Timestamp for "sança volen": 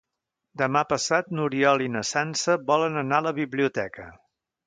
2.13-2.99